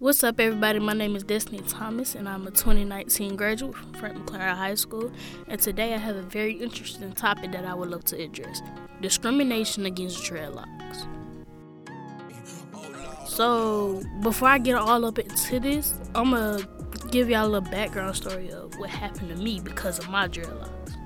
What's 0.00 0.24
up, 0.24 0.40
everybody? 0.40 0.78
My 0.78 0.94
name 0.94 1.14
is 1.14 1.24
Destiny 1.24 1.60
Thomas, 1.68 2.14
and 2.14 2.26
I'm 2.26 2.46
a 2.46 2.50
2019 2.50 3.36
graduate 3.36 3.76
from 3.76 3.92
Frank 3.92 4.16
McClarin 4.16 4.56
High 4.56 4.74
School. 4.74 5.12
And 5.46 5.60
today 5.60 5.92
I 5.92 5.98
have 5.98 6.16
a 6.16 6.22
very 6.22 6.54
interesting 6.54 7.12
topic 7.12 7.52
that 7.52 7.66
I 7.66 7.74
would 7.74 7.90
love 7.90 8.04
to 8.04 8.16
address 8.18 8.62
discrimination 9.02 9.84
against 9.84 10.22
dreadlocks. 10.22 11.06
So, 13.26 14.02
before 14.22 14.48
I 14.48 14.56
get 14.56 14.76
all 14.76 15.04
up 15.04 15.18
into 15.18 15.60
this, 15.60 15.92
I'm 16.14 16.30
gonna 16.30 16.66
give 17.10 17.28
y'all 17.28 17.44
a 17.44 17.48
little 17.48 17.70
background 17.70 18.16
story 18.16 18.50
of 18.52 18.74
what 18.78 18.88
happened 18.88 19.28
to 19.28 19.36
me 19.36 19.60
because 19.60 19.98
of 19.98 20.08
my 20.08 20.28
dreadlocks. 20.28 20.96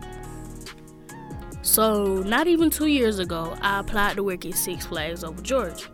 So, 1.62 2.22
not 2.22 2.46
even 2.46 2.70
two 2.70 2.86
years 2.86 3.18
ago, 3.18 3.56
I 3.60 3.80
applied 3.80 4.14
to 4.14 4.22
work 4.22 4.46
at 4.46 4.54
Six 4.54 4.86
Flags 4.86 5.24
over 5.24 5.42
Georgia. 5.42 5.88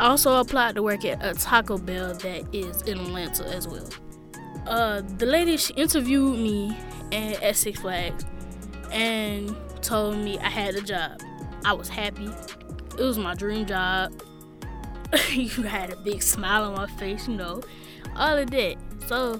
I 0.00 0.08
also 0.08 0.40
applied 0.40 0.76
to 0.76 0.82
work 0.82 1.04
at 1.04 1.22
a 1.22 1.34
Taco 1.34 1.76
Bell 1.76 2.14
that 2.14 2.54
is 2.54 2.80
in 2.82 2.98
Atlanta 2.98 3.44
as 3.54 3.68
well. 3.68 3.86
Uh, 4.66 5.02
the 5.18 5.26
lady 5.26 5.58
she 5.58 5.74
interviewed 5.74 6.38
me 6.38 6.74
at, 7.12 7.42
at 7.42 7.56
Six 7.56 7.80
Flags 7.80 8.24
and 8.90 9.54
told 9.82 10.16
me 10.16 10.38
I 10.38 10.48
had 10.48 10.74
a 10.74 10.80
job. 10.80 11.20
I 11.66 11.74
was 11.74 11.90
happy. 11.90 12.30
It 12.98 13.02
was 13.02 13.18
my 13.18 13.34
dream 13.34 13.66
job. 13.66 14.22
you 15.32 15.64
had 15.64 15.92
a 15.92 15.96
big 15.96 16.22
smile 16.22 16.64
on 16.64 16.76
my 16.76 16.86
face, 16.86 17.28
you 17.28 17.36
know, 17.36 17.60
all 18.16 18.38
of 18.38 18.50
that. 18.52 18.76
So 19.06 19.38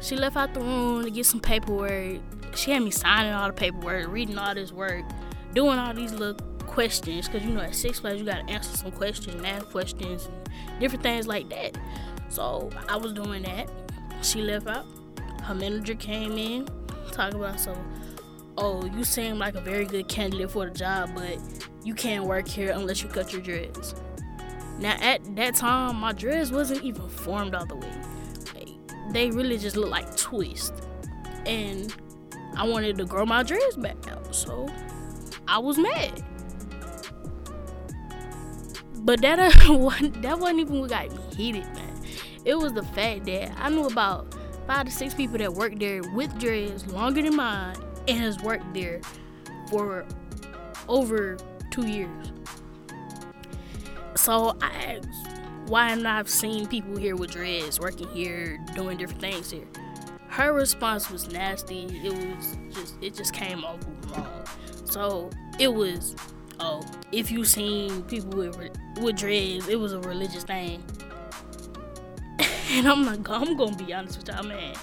she 0.00 0.14
left 0.14 0.36
out 0.36 0.54
the 0.54 0.60
room 0.60 1.02
to 1.02 1.10
get 1.10 1.26
some 1.26 1.40
paperwork. 1.40 2.20
She 2.54 2.70
had 2.70 2.84
me 2.84 2.92
signing 2.92 3.32
all 3.32 3.48
the 3.48 3.52
paperwork, 3.52 4.06
reading 4.06 4.38
all 4.38 4.54
this 4.54 4.70
work, 4.70 5.04
doing 5.54 5.76
all 5.76 5.92
these 5.92 6.12
little 6.12 6.36
questions 6.68 7.26
because 7.26 7.44
you 7.44 7.52
know 7.52 7.60
at 7.60 7.74
Six 7.74 7.98
Flags 7.98 8.20
you 8.20 8.26
got 8.26 8.46
to 8.46 8.52
answer 8.52 8.76
some 8.76 8.92
questions 8.92 9.42
ask 9.44 9.66
questions 9.70 10.26
and 10.26 10.80
different 10.80 11.02
things 11.02 11.26
like 11.26 11.48
that. 11.50 11.76
So 12.28 12.70
I 12.88 12.96
was 12.96 13.12
doing 13.12 13.42
that. 13.42 13.68
She 14.22 14.42
left 14.42 14.66
out. 14.66 14.86
Her 15.42 15.54
manager 15.54 15.94
came 15.94 16.32
in, 16.32 16.68
talking 17.10 17.40
about 17.40 17.58
so, 17.58 17.76
oh, 18.56 18.84
you 18.84 19.04
seem 19.04 19.38
like 19.38 19.54
a 19.54 19.60
very 19.60 19.84
good 19.84 20.08
candidate 20.08 20.50
for 20.50 20.66
the 20.68 20.74
job, 20.74 21.10
but 21.14 21.38
you 21.84 21.94
can't 21.94 22.24
work 22.24 22.46
here 22.46 22.70
unless 22.72 23.02
you 23.02 23.08
cut 23.08 23.32
your 23.32 23.42
dreads. 23.42 23.94
Now 24.78 24.96
at 25.00 25.36
that 25.36 25.54
time, 25.54 25.96
my 25.96 26.12
dreads 26.12 26.52
wasn't 26.52 26.84
even 26.84 27.08
formed 27.08 27.54
all 27.54 27.66
the 27.66 27.76
way. 27.76 27.92
Like, 28.54 29.12
they 29.12 29.30
really 29.30 29.58
just 29.58 29.76
looked 29.76 29.90
like 29.90 30.16
twists, 30.16 30.82
and 31.46 31.94
I 32.56 32.68
wanted 32.68 32.98
to 32.98 33.04
grow 33.04 33.24
my 33.24 33.42
dreads 33.42 33.76
back 33.76 33.96
out, 34.08 34.34
so 34.34 34.68
I 35.46 35.58
was 35.58 35.78
mad. 35.78 36.22
But 39.08 39.22
that 39.22 39.38
uh, 39.38 39.48
that 40.20 40.38
wasn't 40.38 40.60
even 40.60 40.80
what 40.80 40.90
got 40.90 41.10
me 41.10 41.18
heated, 41.34 41.64
man. 41.74 41.98
It 42.44 42.58
was 42.58 42.74
the 42.74 42.82
fact 42.82 43.24
that 43.24 43.52
I 43.56 43.70
knew 43.70 43.86
about 43.86 44.34
five 44.66 44.84
to 44.84 44.92
six 44.92 45.14
people 45.14 45.38
that 45.38 45.50
worked 45.50 45.78
there 45.78 46.02
with 46.12 46.38
dreads 46.38 46.86
longer 46.88 47.22
than 47.22 47.34
mine 47.34 47.74
and 48.06 48.18
has 48.18 48.38
worked 48.42 48.74
there 48.74 49.00
for 49.70 50.04
over 50.90 51.38
two 51.70 51.86
years. 51.86 52.32
So 54.14 54.54
I 54.60 54.98
asked, 54.98 55.08
why 55.68 55.92
am 55.92 56.06
I 56.06 56.22
seeing 56.24 56.66
people 56.66 56.94
here 56.98 57.16
with 57.16 57.30
dreads 57.30 57.80
working 57.80 58.08
here, 58.08 58.62
doing 58.74 58.98
different 58.98 59.22
things 59.22 59.50
here? 59.50 59.68
Her 60.28 60.52
response 60.52 61.10
was 61.10 61.32
nasty. 61.32 61.86
It 62.04 62.12
was 62.12 62.58
just 62.74 62.94
it 63.00 63.14
just 63.14 63.32
came 63.32 63.64
off 63.64 63.78
wrong. 64.10 64.44
So 64.84 65.30
it 65.58 65.72
was 65.72 66.14
oh, 66.60 66.82
if 67.12 67.30
you 67.30 67.44
seen 67.44 68.02
people 68.02 68.38
with 68.38 68.56
with 69.00 69.16
dreads, 69.16 69.68
it 69.68 69.78
was 69.78 69.92
a 69.92 70.00
religious 70.00 70.44
thing. 70.44 70.82
and 72.70 72.88
I'm 72.88 73.04
like, 73.04 73.28
I'm 73.28 73.56
gonna 73.56 73.76
be 73.76 73.92
honest 73.92 74.18
with 74.18 74.28
y'all, 74.28 74.44
man. 74.44 74.74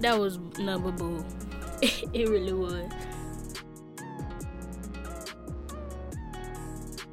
That 0.00 0.18
was 0.18 0.38
number 0.58 0.90
boo. 0.90 1.24
it 1.82 2.28
really 2.28 2.52
was. 2.52 2.90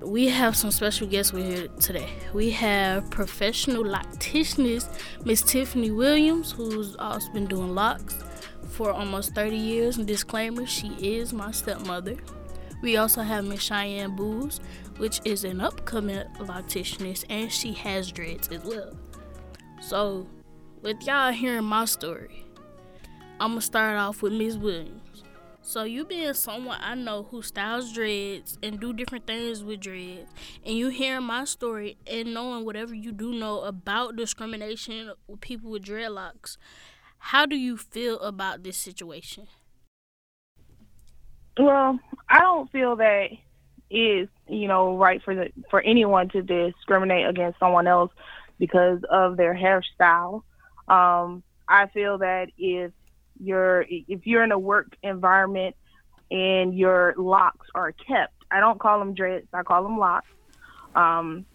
We 0.02 0.30
have 0.30 0.58
some 0.58 0.72
special 0.72 1.06
guests 1.06 1.32
with 1.32 1.46
here 1.46 1.68
today. 1.80 2.10
We 2.34 2.50
have 2.52 3.12
professional 3.12 3.84
locticianist 3.84 4.90
Miss 5.26 5.44
Tiffany 5.44 5.92
Williams, 5.92 6.52
who's 6.52 6.96
also 6.96 7.32
been 7.34 7.46
doing 7.46 7.76
locks 7.76 8.16
for 8.70 8.92
almost 8.92 9.36
30 9.36 9.56
years. 9.56 9.98
And 9.98 10.08
disclaimer, 10.08 10.66
she 10.66 10.88
is 10.96 11.34
my 11.34 11.52
stepmother. 11.52 12.18
We 12.82 12.98
also 12.98 13.22
have 13.22 13.46
Miss 13.46 13.62
Cheyenne 13.62 14.16
Booz, 14.16 14.60
which 14.98 15.22
is 15.24 15.44
an 15.44 15.62
upcoming 15.62 16.24
locticianist, 16.40 17.26
and 17.30 17.52
she 17.52 17.74
has 17.74 18.12
dreads 18.12 18.48
as 18.48 18.64
well. 18.64 18.98
So, 19.80 20.28
with 20.82 21.06
y'all 21.06 21.32
hearing 21.32 21.66
my 21.66 21.86
story, 21.86 22.46
I'm 23.40 23.52
gonna 23.52 23.62
start 23.62 23.98
off 23.98 24.22
with 24.24 24.34
Miss 24.34 24.56
Williams. 24.56 25.24
So, 25.62 25.84
you 25.84 26.06
being 26.06 26.34
someone 26.34 26.80
I 26.82 26.96
know 26.96 27.28
who 27.30 27.44
styles 27.44 27.94
dreads 27.94 28.58
and 28.64 28.80
do 28.80 28.94
different 28.94 29.28
things 29.28 29.64
with 29.64 29.80
dreads, 29.80 30.32
and 30.66 30.76
you 30.76 30.90
hearing 30.90 31.26
my 31.26 31.46
story 31.46 31.98
and 32.08 32.34
knowing 32.34 32.66
whatever 32.66 32.96
you 32.96 33.12
do 33.12 33.32
know 33.32 33.62
about 33.62 34.16
discrimination 34.16 35.12
with 35.28 35.40
people 35.40 35.70
with 35.70 35.84
dreadlocks, 35.84 36.58
how 37.20 37.46
do 37.46 37.56
you 37.56 37.78
feel 37.78 38.20
about 38.22 38.64
this 38.64 38.78
situation? 38.78 39.48
Well, 41.60 42.00
I 42.32 42.40
don't 42.40 42.72
feel 42.72 42.96
that 42.96 43.30
is 43.90 44.30
you 44.48 44.70
know 44.70 44.96
right 44.96 45.22
for 45.22 45.36
the 45.36 45.52
for 45.70 45.82
anyone 45.82 46.30
to 46.30 46.42
discriminate 46.42 47.28
against 47.28 47.60
someone 47.60 47.88
else 47.88 48.12
because 48.58 49.02
of 49.10 49.36
their 49.36 49.54
hairstyle. 49.54 50.44
Um, 50.88 51.44
I 51.68 51.88
feel 51.88 52.20
that 52.20 52.48
if 52.58 52.94
you're 53.38 53.86
if 53.90 54.26
you're 54.26 54.44
in 54.44 54.54
a 54.54 54.60
work 54.60 54.96
environment 55.04 55.76
and 56.32 56.74
your 56.78 57.14
locks 57.18 57.68
are 57.76 57.92
kept, 57.92 58.34
I 58.50 58.62
don't 58.62 58.80
call 58.80 59.00
them 59.00 59.14
dreads, 59.14 59.48
I 59.54 59.64
call 59.64 59.84
them 59.84 60.00
locks. 60.00 60.30
Um, 60.96 61.46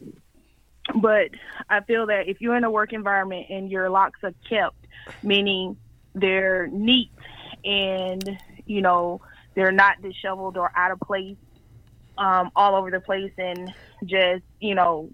but 0.94 1.30
I 1.70 1.80
feel 1.80 2.06
that 2.06 2.28
if 2.28 2.42
you're 2.42 2.56
in 2.56 2.64
a 2.64 2.70
work 2.70 2.92
environment 2.92 3.46
and 3.48 3.70
your 3.70 3.88
locks 3.88 4.20
are 4.22 4.34
kept, 4.46 4.86
meaning 5.22 5.78
they're 6.14 6.66
neat 6.66 7.10
and 7.64 8.38
you 8.66 8.82
know 8.82 9.22
they're 9.56 9.72
not 9.72 10.00
disheveled 10.02 10.56
or 10.56 10.70
out 10.76 10.92
of 10.92 11.00
place 11.00 11.36
um, 12.18 12.50
all 12.54 12.76
over 12.76 12.90
the 12.90 13.00
place 13.00 13.32
and 13.36 13.74
just, 14.04 14.44
you 14.60 14.74
know, 14.76 15.10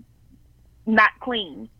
not 0.85 1.11
clean, 1.21 1.71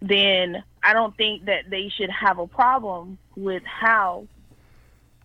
then 0.00 0.64
I 0.82 0.94
don't 0.94 1.16
think 1.16 1.44
that 1.44 1.70
they 1.70 1.90
should 1.90 2.10
have 2.10 2.38
a 2.38 2.46
problem 2.46 3.18
with 3.36 3.62
how 3.64 4.26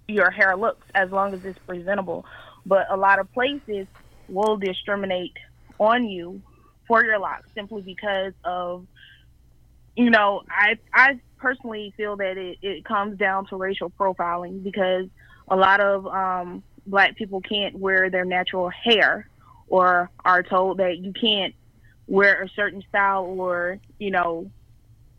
your 0.08 0.30
hair 0.30 0.56
looks 0.56 0.86
as 0.94 1.10
long 1.10 1.34
as 1.34 1.44
it's 1.46 1.58
presentable. 1.60 2.26
But 2.66 2.88
a 2.92 2.98
lot 2.98 3.20
of 3.20 3.32
places 3.34 3.88
will 4.28 4.58
discriminate 4.58 5.34
on 5.80 6.08
you 6.08 6.42
for 6.88 7.04
your 7.04 7.18
locks 7.18 7.48
simply 7.56 7.82
because 7.82 8.34
of 8.44 8.86
you 9.96 10.10
know, 10.10 10.42
I 10.50 10.78
I 10.94 11.20
personally 11.38 11.94
feel 11.96 12.18
that 12.18 12.38
it, 12.38 12.58
it 12.62 12.86
comes 12.86 13.18
down 13.18 13.48
to 13.48 13.56
racial 13.56 13.90
profiling 13.90 14.62
because 14.62 15.06
a 15.48 15.56
lot 15.56 15.80
of 15.80 16.08
um, 16.08 16.64
black 16.88 17.16
people 17.16 17.42
can't 17.42 17.76
wear 17.76 18.10
their 18.10 18.26
natural 18.26 18.70
hair 18.70 19.30
or 19.68 20.10
are 20.24 20.44
told 20.44 20.78
that 20.78 20.98
you 20.98 21.14
can't 21.14 21.54
wear 22.08 22.44
a 22.44 22.50
certain 22.50 22.84
style 22.90 23.26
or, 23.26 23.80
you 24.00 24.12
know, 24.12 24.52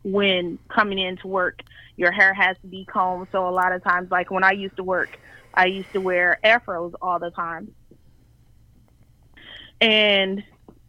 when 0.03 0.57
coming 0.69 0.99
into 0.99 1.27
work, 1.27 1.59
your 1.97 2.11
hair 2.11 2.33
has 2.33 2.55
to 2.61 2.67
be 2.67 2.85
combed. 2.85 3.27
So 3.31 3.47
a 3.47 3.51
lot 3.51 3.73
of 3.73 3.83
times, 3.83 4.09
like 4.09 4.31
when 4.31 4.43
I 4.43 4.51
used 4.51 4.77
to 4.77 4.83
work, 4.83 5.17
I 5.53 5.65
used 5.65 5.91
to 5.93 6.01
wear 6.01 6.39
afros 6.43 6.93
all 7.01 7.19
the 7.19 7.31
time. 7.31 7.73
And, 9.81 10.43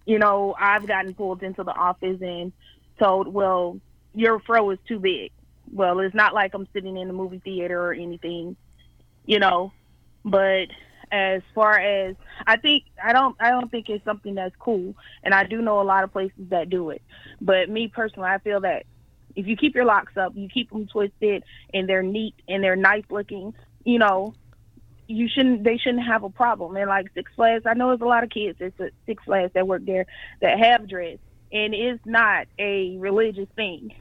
you 0.06 0.19
know, 0.19 0.54
I've 0.59 0.87
gotten 0.87 1.15
pulled 1.15 1.43
into 1.43 1.65
the 1.65 1.72
office 1.72 2.21
and 2.21 2.53
told, 2.98 3.28
well, 3.28 3.80
your 4.15 4.41
fro 4.41 4.71
is 4.71 4.78
too 4.86 4.98
big. 4.98 5.33
Well, 5.72 6.01
it's 6.01 6.15
not 6.15 6.33
like 6.33 6.54
I'm 6.54 6.68
sitting 6.72 6.97
in 6.97 7.09
the 7.09 7.15
movie 7.15 7.41
theater 7.45 7.80
or 7.80 7.92
anything 7.92 8.57
you 9.28 9.39
know. 9.39 9.72
But 10.25 10.66
as 11.13 11.42
far 11.54 11.78
as 11.78 12.16
I 12.47 12.57
think, 12.57 12.84
I 13.03 13.13
don't, 13.13 13.36
I 13.39 13.51
don't 13.51 13.71
think 13.71 13.89
it's 13.89 14.04
something 14.04 14.34
that's 14.34 14.57
cool, 14.59 14.97
and 15.22 15.33
I 15.33 15.45
do 15.45 15.63
know 15.63 15.80
a 15.80 15.84
lot 15.84 16.03
of 16.03 16.13
places 16.13 16.48
that 16.48 16.69
do 16.69 16.91
it. 16.91 17.03
But 17.41 17.69
me 17.69 17.86
personally, 17.86 18.28
I 18.28 18.39
feel 18.39 18.60
that 18.63 18.86
if 19.36 19.47
you 19.47 19.57
keep 19.57 19.77
your 19.77 19.84
locks 19.84 20.16
up, 20.16 20.33
you 20.34 20.48
keep 20.48 20.71
them 20.71 20.89
twisted, 20.89 21.45
and 21.72 21.89
they're 21.89 22.03
neat 22.03 22.34
and 22.48 22.65
they're 22.65 22.75
nice 22.75 23.04
looking, 23.10 23.54
you 23.84 24.01
know, 24.01 24.34
you 25.07 25.28
shouldn't 25.28 25.63
they 25.63 25.77
shouldn't 25.77 26.04
have 26.04 26.25
a 26.25 26.30
problem. 26.30 26.77
And 26.77 26.89
like 26.89 27.07
Six 27.15 27.30
Flags, 27.36 27.65
I 27.66 27.75
know 27.75 27.89
there's 27.89 28.01
a 28.01 28.07
lot 28.07 28.25
of 28.25 28.30
kids 28.30 28.60
at 28.60 28.72
Six 29.07 29.22
Flags 29.25 29.53
that 29.54 29.69
work 29.69 29.84
there 29.84 30.07
that 30.41 30.59
have 30.59 30.89
dreads, 30.89 31.21
and 31.53 31.75
it's 31.75 32.04
not 32.07 32.47
a 32.59 32.97
religious 32.98 33.48
thing 33.54 33.92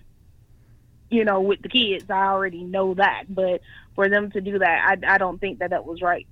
you 1.10 1.24
know, 1.24 1.42
with 1.42 1.62
the 1.62 1.70
kids. 1.70 2.10
I 2.10 2.26
already 2.28 2.64
know 2.64 2.94
that, 2.96 3.24
but 3.30 3.62
for 3.98 4.08
them 4.08 4.30
to 4.30 4.40
do 4.40 4.60
that, 4.60 5.00
I, 5.04 5.16
I 5.16 5.18
don't 5.18 5.42
think 5.42 5.58
that 5.58 5.72
that 5.72 5.84
was 5.84 6.04
right. 6.04 6.28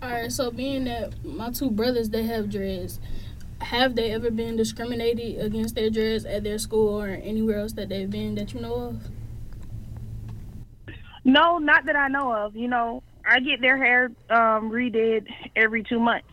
All 0.00 0.08
right, 0.08 0.30
so 0.30 0.52
being 0.52 0.84
that 0.84 1.22
my 1.24 1.50
two 1.50 1.68
brothers 1.68 2.10
they 2.10 2.22
have 2.22 2.48
dreads, 2.48 3.00
have 3.60 3.96
they 3.96 4.12
ever 4.12 4.30
been 4.30 4.56
discriminated 4.56 5.44
against 5.44 5.74
their 5.74 5.90
dreads 5.90 6.24
at 6.24 6.44
their 6.44 6.58
school 6.58 7.02
or 7.02 7.08
anywhere 7.08 7.58
else 7.58 7.72
that 7.72 7.88
they've 7.88 8.08
been 8.08 8.36
that 8.36 8.54
you 8.54 8.60
know 8.60 8.74
of? 8.74 9.02
No, 11.24 11.58
not 11.58 11.86
that 11.86 11.96
I 11.96 12.06
know 12.06 12.32
of. 12.32 12.54
You 12.54 12.68
know, 12.68 13.02
I 13.26 13.40
get 13.40 13.60
their 13.60 13.76
hair 13.76 14.12
um, 14.30 14.70
redid 14.70 15.26
every 15.56 15.82
two 15.82 15.98
months. 15.98 16.28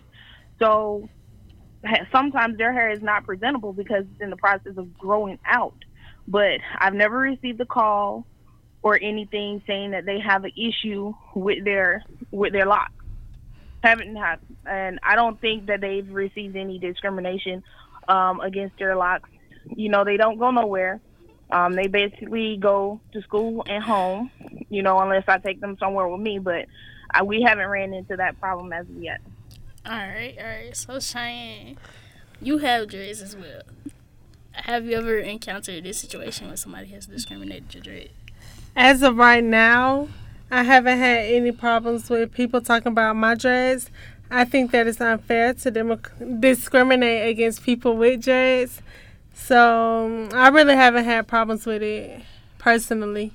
So 0.59 1.09
sometimes 2.11 2.59
their 2.59 2.71
hair 2.71 2.91
is 2.91 3.01
not 3.01 3.25
presentable 3.25 3.73
because 3.73 4.05
it's 4.13 4.21
in 4.21 4.29
the 4.29 4.37
process 4.37 4.77
of 4.77 4.95
growing 4.99 5.39
out. 5.45 5.73
But 6.27 6.59
I've 6.77 6.93
never 6.93 7.17
received 7.17 7.59
a 7.59 7.65
call 7.65 8.27
or 8.81 8.99
anything 9.01 9.61
saying 9.67 9.91
that 9.91 10.05
they 10.05 10.19
have 10.19 10.43
an 10.43 10.51
issue 10.55 11.13
with 11.33 11.63
their 11.63 12.03
with 12.31 12.53
their 12.53 12.65
locks. 12.65 12.91
Haven't 13.83 14.15
had, 14.15 14.39
and 14.65 14.99
I 15.03 15.15
don't 15.15 15.39
think 15.39 15.67
that 15.67 15.81
they've 15.81 16.09
received 16.09 16.55
any 16.55 16.79
discrimination 16.79 17.63
um, 18.07 18.39
against 18.39 18.77
their 18.79 18.95
locks. 18.95 19.29
You 19.75 19.89
know, 19.89 20.03
they 20.03 20.17
don't 20.17 20.37
go 20.37 20.51
nowhere. 20.51 20.99
Um, 21.51 21.73
they 21.73 21.87
basically 21.87 22.57
go 22.57 22.99
to 23.13 23.21
school 23.21 23.63
and 23.67 23.83
home. 23.83 24.31
You 24.69 24.81
know, 24.81 24.99
unless 24.99 25.25
I 25.27 25.37
take 25.37 25.61
them 25.61 25.77
somewhere 25.79 26.07
with 26.07 26.21
me, 26.21 26.39
but 26.39 26.65
I, 27.11 27.23
we 27.23 27.41
haven't 27.41 27.67
ran 27.67 27.93
into 27.93 28.17
that 28.17 28.39
problem 28.39 28.73
as 28.73 28.87
of 28.89 29.01
yet. 29.01 29.21
All 29.85 29.93
right, 29.93 30.35
all 30.37 30.45
right. 30.45 30.75
So 30.75 30.99
Cheyenne, 30.99 31.77
you 32.41 32.57
have 32.57 32.89
dreads 32.89 33.21
as 33.21 33.35
well. 33.35 33.61
Have 34.51 34.85
you 34.85 34.97
ever 34.97 35.17
encountered 35.19 35.83
this 35.83 35.99
situation 35.99 36.47
where 36.47 36.57
somebody 36.57 36.87
has 36.87 37.05
discriminated 37.05 37.73
your 37.73 37.83
dread? 37.83 38.09
As 38.75 39.01
of 39.01 39.17
right 39.17 39.43
now, 39.43 40.07
I 40.49 40.63
haven't 40.63 40.99
had 40.99 41.25
any 41.25 41.51
problems 41.51 42.09
with 42.09 42.31
people 42.31 42.61
talking 42.61 42.91
about 42.91 43.15
my 43.15 43.35
dreads. 43.35 43.89
I 44.29 44.45
think 44.45 44.71
that 44.71 44.87
it's 44.87 45.01
unfair 45.01 45.53
to 45.53 45.71
dem- 45.71 46.39
discriminate 46.39 47.29
against 47.29 47.63
people 47.63 47.97
with 47.97 48.23
dreads. 48.23 48.81
So 49.33 50.29
I 50.33 50.49
really 50.49 50.75
haven't 50.75 51.05
had 51.05 51.27
problems 51.27 51.65
with 51.65 51.81
it 51.81 52.21
personally. 52.57 53.31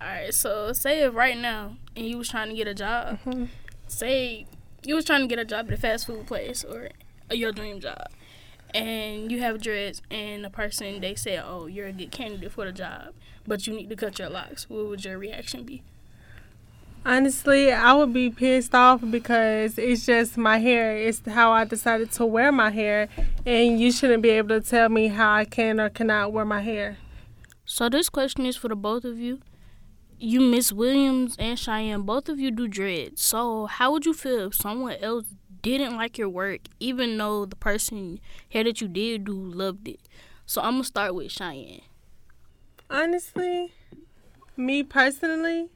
All 0.00 0.08
right. 0.08 0.34
So 0.34 0.72
say 0.72 1.00
if 1.02 1.14
right 1.14 1.36
now 1.36 1.76
and 1.96 2.06
you 2.06 2.18
was 2.18 2.28
trying 2.28 2.48
to 2.48 2.54
get 2.54 2.66
a 2.66 2.74
job, 2.74 3.18
mm-hmm. 3.24 3.44
say 3.86 4.46
you 4.84 4.94
was 4.94 5.04
trying 5.04 5.22
to 5.22 5.26
get 5.26 5.38
a 5.38 5.44
job 5.44 5.68
at 5.68 5.74
a 5.74 5.76
fast 5.76 6.06
food 6.06 6.26
place 6.26 6.64
or 6.64 6.90
your 7.30 7.52
dream 7.52 7.80
job, 7.80 8.08
and 8.74 9.30
you 9.30 9.40
have 9.40 9.60
dreads, 9.60 10.02
and 10.10 10.44
the 10.44 10.50
person 10.50 11.00
they 11.00 11.14
say, 11.14 11.38
"Oh, 11.38 11.66
you're 11.66 11.88
a 11.88 11.92
good 11.92 12.10
candidate 12.10 12.52
for 12.52 12.64
the 12.64 12.72
job, 12.72 13.14
but 13.46 13.66
you 13.66 13.74
need 13.74 13.88
to 13.90 13.96
cut 13.96 14.18
your 14.18 14.28
locks." 14.30 14.68
What 14.68 14.86
would 14.86 15.04
your 15.04 15.18
reaction 15.18 15.64
be? 15.64 15.82
Honestly, 17.04 17.72
I 17.72 17.94
would 17.94 18.12
be 18.12 18.28
pissed 18.28 18.74
off 18.74 19.00
because 19.10 19.78
it's 19.78 20.04
just 20.04 20.36
my 20.36 20.58
hair. 20.58 20.96
It's 20.96 21.22
how 21.26 21.50
I 21.50 21.64
decided 21.64 22.12
to 22.12 22.26
wear 22.26 22.52
my 22.52 22.70
hair, 22.70 23.08
and 23.46 23.80
you 23.80 23.90
shouldn't 23.90 24.22
be 24.22 24.30
able 24.30 24.60
to 24.60 24.60
tell 24.60 24.88
me 24.88 25.08
how 25.08 25.32
I 25.32 25.44
can 25.44 25.80
or 25.80 25.88
cannot 25.88 26.32
wear 26.32 26.44
my 26.44 26.60
hair. 26.60 26.98
So 27.64 27.88
this 27.88 28.08
question 28.08 28.44
is 28.44 28.56
for 28.56 28.68
the 28.68 28.76
both 28.76 29.04
of 29.04 29.18
you 29.18 29.40
you 30.22 30.40
Miss 30.40 30.70
Williams 30.70 31.34
and 31.38 31.58
Cheyenne, 31.58 32.02
both 32.02 32.28
of 32.28 32.38
you 32.38 32.50
do 32.50 32.68
dreads. 32.68 33.22
So 33.22 33.66
how 33.66 33.90
would 33.92 34.04
you 34.04 34.12
feel 34.12 34.48
if 34.48 34.54
someone 34.54 34.96
else 35.00 35.24
didn't 35.62 35.96
like 35.96 36.18
your 36.18 36.28
work, 36.28 36.60
even 36.78 37.16
though 37.16 37.44
the 37.44 37.56
person 37.56 38.20
here 38.48 38.64
that 38.64 38.80
you 38.80 38.88
did 38.88 39.24
do 39.24 39.32
loved 39.34 39.88
it? 39.88 40.00
So 40.46 40.60
I'm 40.60 40.74
gonna 40.74 40.84
start 40.84 41.14
with 41.14 41.30
Cheyenne. 41.30 41.82
Honestly, 42.88 43.72
me 44.56 44.82
personally, 44.82 45.68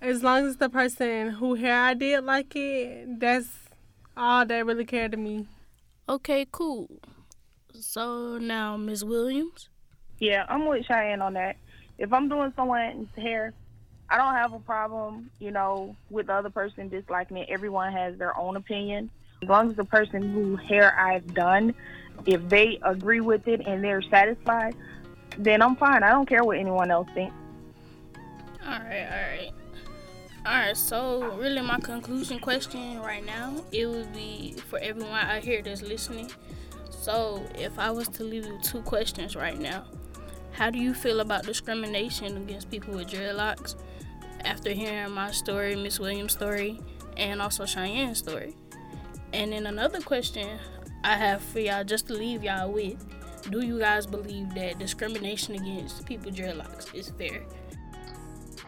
as 0.00 0.22
long 0.22 0.46
as 0.46 0.56
the 0.56 0.68
person 0.68 1.30
who 1.30 1.54
hair 1.54 1.80
I 1.80 1.94
did 1.94 2.24
like 2.24 2.54
it, 2.54 3.20
that's 3.20 3.48
all 4.16 4.46
that 4.46 4.66
really 4.66 4.84
cared 4.84 5.12
to 5.12 5.16
me. 5.16 5.46
Okay, 6.08 6.46
cool. 6.52 6.88
So 7.72 8.38
now, 8.38 8.76
Miss 8.76 9.02
Williams. 9.02 9.68
Yeah, 10.18 10.46
I'm 10.48 10.66
with 10.66 10.86
Cheyenne 10.86 11.20
on 11.20 11.34
that. 11.34 11.56
If 11.98 12.12
I'm 12.12 12.28
doing 12.28 12.52
someone's 12.54 13.08
hair 13.16 13.52
I 14.08 14.16
don't 14.16 14.34
have 14.34 14.52
a 14.52 14.60
problem, 14.60 15.30
you 15.40 15.50
know, 15.50 15.96
with 16.10 16.26
the 16.26 16.34
other 16.34 16.50
person 16.50 16.88
disliking 16.88 17.38
it. 17.38 17.48
Everyone 17.48 17.92
has 17.92 18.16
their 18.16 18.36
own 18.36 18.56
opinion. 18.56 19.10
As 19.42 19.48
long 19.48 19.70
as 19.70 19.76
the 19.76 19.84
person 19.84 20.32
who 20.32 20.56
hair 20.56 20.98
I've 20.98 21.34
done, 21.34 21.74
if 22.24 22.48
they 22.48 22.78
agree 22.82 23.20
with 23.20 23.48
it 23.48 23.66
and 23.66 23.82
they're 23.82 24.02
satisfied, 24.02 24.74
then 25.36 25.60
I'm 25.60 25.76
fine. 25.76 26.02
I 26.02 26.10
don't 26.10 26.26
care 26.26 26.44
what 26.44 26.56
anyone 26.56 26.90
else 26.90 27.08
thinks. 27.14 27.34
All 28.64 28.72
right, 28.72 29.06
all 29.10 29.30
right. 29.30 29.50
All 30.46 30.52
right, 30.52 30.76
so 30.76 31.36
really 31.36 31.60
my 31.60 31.80
conclusion 31.80 32.38
question 32.38 33.00
right 33.00 33.24
now, 33.24 33.64
it 33.72 33.86
would 33.86 34.12
be 34.12 34.54
for 34.68 34.78
everyone 34.78 35.10
out 35.10 35.42
here 35.42 35.60
that's 35.60 35.82
listening. 35.82 36.30
So, 36.90 37.44
if 37.56 37.78
I 37.78 37.90
was 37.90 38.08
to 38.08 38.24
leave 38.24 38.46
you 38.46 38.58
two 38.62 38.80
questions 38.82 39.34
right 39.34 39.58
now, 39.58 39.84
how 40.52 40.70
do 40.70 40.78
you 40.78 40.94
feel 40.94 41.20
about 41.20 41.44
discrimination 41.44 42.36
against 42.36 42.70
people 42.70 42.94
with 42.94 43.08
dreadlocks? 43.08 43.74
After 44.46 44.70
hearing 44.70 45.12
my 45.12 45.30
story, 45.32 45.74
Miss 45.76 45.98
Williams' 45.98 46.32
story, 46.32 46.80
and 47.16 47.42
also 47.42 47.64
Cheyenne's 47.64 48.18
story. 48.18 48.56
And 49.32 49.52
then 49.52 49.66
another 49.66 50.00
question 50.00 50.48
I 51.04 51.16
have 51.16 51.42
for 51.42 51.60
y'all 51.60 51.84
just 51.84 52.06
to 52.06 52.14
leave 52.14 52.44
y'all 52.44 52.72
with 52.72 53.04
do 53.50 53.64
you 53.64 53.78
guys 53.78 54.06
believe 54.06 54.54
that 54.54 54.78
discrimination 54.78 55.54
against 55.54 56.04
people 56.04 56.32
dreadlocks 56.32 56.92
is 56.94 57.10
fair? 57.10 57.44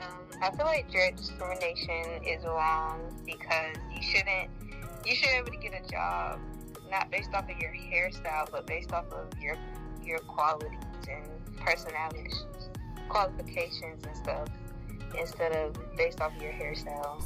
Um, 0.00 0.40
I 0.40 0.50
feel 0.52 0.66
like 0.66 0.90
dread 0.90 1.16
discrimination 1.16 2.22
is 2.24 2.44
wrong 2.44 3.00
because 3.26 3.76
you 3.92 4.02
shouldn't 4.02 4.50
you 5.04 5.14
should 5.14 5.28
be 5.28 5.36
able 5.36 5.50
to 5.50 5.56
get 5.56 5.84
a 5.84 5.90
job 5.90 6.38
not 6.90 7.10
based 7.10 7.34
off 7.34 7.50
of 7.50 7.58
your 7.58 7.72
hairstyle 7.72 8.48
but 8.50 8.66
based 8.66 8.92
off 8.92 9.06
of 9.12 9.26
your 9.40 9.56
your 10.04 10.18
qualities 10.20 10.78
and 11.08 11.26
personalities 11.56 12.44
qualifications 13.08 14.04
and 14.04 14.16
stuff 14.16 14.48
instead 15.18 15.52
of 15.52 15.76
based 15.96 16.20
off 16.20 16.34
of 16.34 16.42
your 16.42 16.52
hairstyle. 16.52 17.24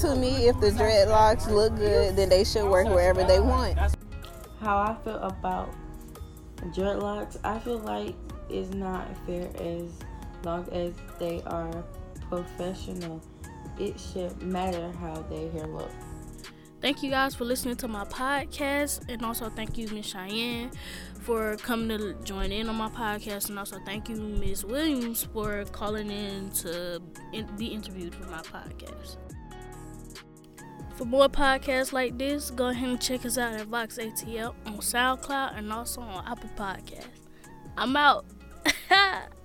To 0.00 0.16
me, 0.16 0.46
if 0.46 0.58
the 0.60 0.70
dreadlocks 0.70 1.46
look 1.46 1.76
good, 1.76 2.16
then 2.16 2.28
they 2.28 2.44
should 2.44 2.68
work 2.68 2.88
wherever 2.88 3.24
they 3.24 3.40
want. 3.40 3.78
How 4.60 4.78
I 4.78 4.96
feel 5.04 5.16
about 5.16 5.74
dreadlocks, 6.72 7.38
I 7.44 7.58
feel 7.58 7.78
like 7.78 8.14
it's 8.48 8.74
not 8.74 9.06
fair 9.26 9.48
as 9.56 9.90
long 10.44 10.68
as 10.72 10.94
they 11.18 11.42
are 11.46 11.84
professional. 12.28 13.20
It 13.78 13.98
should 13.98 14.40
matter 14.42 14.92
how 15.00 15.14
their 15.28 15.50
hair 15.50 15.66
look. 15.66 15.90
Thank 16.84 17.02
you 17.02 17.08
guys 17.08 17.34
for 17.34 17.46
listening 17.46 17.76
to 17.76 17.88
my 17.88 18.04
podcast, 18.04 19.08
and 19.08 19.24
also 19.24 19.48
thank 19.48 19.78
you, 19.78 19.88
Miss 19.88 20.04
Cheyenne, 20.04 20.70
for 21.22 21.56
coming 21.56 21.88
to 21.96 22.12
join 22.24 22.52
in 22.52 22.68
on 22.68 22.74
my 22.74 22.90
podcast, 22.90 23.48
and 23.48 23.58
also 23.58 23.78
thank 23.86 24.10
you, 24.10 24.16
Miss 24.16 24.64
Williams, 24.64 25.26
for 25.32 25.64
calling 25.72 26.10
in 26.10 26.50
to 26.50 27.00
be 27.56 27.68
interviewed 27.68 28.14
for 28.14 28.26
my 28.26 28.42
podcast. 28.42 29.16
For 30.94 31.06
more 31.06 31.30
podcasts 31.30 31.94
like 31.94 32.18
this, 32.18 32.50
go 32.50 32.66
ahead 32.66 32.90
and 32.90 33.00
check 33.00 33.24
us 33.24 33.38
out 33.38 33.54
at 33.54 33.66
Vox 33.68 33.96
ATL 33.96 34.54
on 34.66 34.74
SoundCloud 34.74 35.56
and 35.56 35.72
also 35.72 36.02
on 36.02 36.22
Apple 36.26 36.50
Podcasts. 36.54 37.06
I'm 37.78 37.96
out. 37.96 38.26